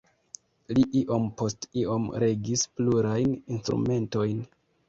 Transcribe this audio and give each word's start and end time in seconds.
Li 0.77 0.85
iom 1.01 1.27
post 1.41 1.69
iom 1.81 2.09
regis 2.25 2.65
plurajn 2.79 3.37
instrumentojn. 3.37 4.43